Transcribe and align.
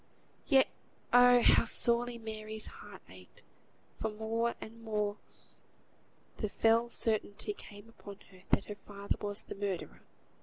Yet 0.47 0.67
oh! 1.13 1.41
how 1.43 1.65
sorely 1.65 2.17
Mary's 2.17 2.65
heart 2.65 3.03
ached; 3.07 3.43
for 3.99 4.09
more 4.09 4.55
and 4.59 4.81
more 4.83 5.17
the 6.37 6.49
fell 6.49 6.89
certainty 6.89 7.53
came 7.53 7.93
on 8.03 8.17
her 8.31 8.41
that 8.49 8.65
her 8.65 8.77
father 8.87 9.17
was 9.21 9.43
the 9.43 9.53
murderer! 9.53 10.01